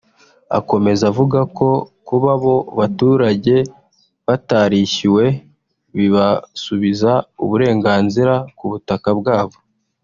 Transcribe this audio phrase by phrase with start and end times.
[0.57, 1.67] Akomeza avuga ko
[2.07, 3.55] kuba abo baturage
[4.27, 5.25] batarishyuwe
[5.97, 7.11] bibasubiza
[7.43, 9.57] uburenganzira ku butaka bwa bo